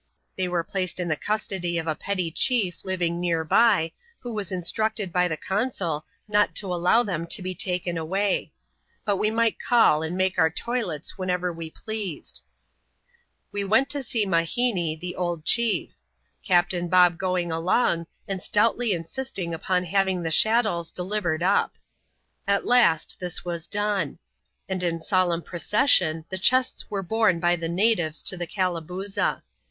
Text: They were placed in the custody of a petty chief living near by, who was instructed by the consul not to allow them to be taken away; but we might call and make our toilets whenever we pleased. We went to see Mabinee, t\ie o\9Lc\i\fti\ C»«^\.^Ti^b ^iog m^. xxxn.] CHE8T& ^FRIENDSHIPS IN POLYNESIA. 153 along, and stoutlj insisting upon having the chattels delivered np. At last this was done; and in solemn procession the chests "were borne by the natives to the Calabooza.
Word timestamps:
They 0.35 0.47
were 0.47 0.63
placed 0.63 0.99
in 0.99 1.09
the 1.09 1.15
custody 1.15 1.77
of 1.77 1.85
a 1.85 1.93
petty 1.93 2.31
chief 2.31 2.83
living 2.83 3.19
near 3.19 3.43
by, 3.43 3.91
who 4.17 4.33
was 4.33 4.51
instructed 4.51 5.13
by 5.13 5.27
the 5.27 5.37
consul 5.37 6.07
not 6.27 6.55
to 6.55 6.73
allow 6.73 7.03
them 7.03 7.27
to 7.27 7.41
be 7.43 7.53
taken 7.53 7.99
away; 7.99 8.51
but 9.05 9.17
we 9.17 9.29
might 9.29 9.59
call 9.61 10.01
and 10.01 10.17
make 10.17 10.39
our 10.39 10.49
toilets 10.49 11.19
whenever 11.19 11.53
we 11.53 11.69
pleased. 11.69 12.41
We 13.51 13.63
went 13.63 13.91
to 13.91 14.01
see 14.01 14.25
Mabinee, 14.25 14.97
t\ie 14.99 15.13
o\9Lc\i\fti\ 15.15 15.45
C»«^\.^Ti^b 15.47 15.91
^iog 16.49 16.49
m^. 16.49 16.49
xxxn.] 16.49 16.49
CHE8T& 16.49 16.49
^FRIENDSHIPS 16.49 16.49
IN 16.49 16.89
POLYNESIA. 16.89 17.11
153 17.13 17.49
along, 17.51 18.07
and 18.27 18.39
stoutlj 18.41 18.91
insisting 18.95 19.53
upon 19.53 19.83
having 19.83 20.23
the 20.23 20.31
chattels 20.31 20.89
delivered 20.89 21.41
np. 21.41 21.69
At 22.47 22.65
last 22.65 23.19
this 23.19 23.45
was 23.45 23.67
done; 23.67 24.17
and 24.67 24.81
in 24.81 24.99
solemn 24.99 25.43
procession 25.43 26.25
the 26.29 26.39
chests 26.39 26.89
"were 26.89 27.03
borne 27.03 27.39
by 27.39 27.55
the 27.55 27.69
natives 27.69 28.23
to 28.23 28.35
the 28.35 28.47
Calabooza. 28.47 29.43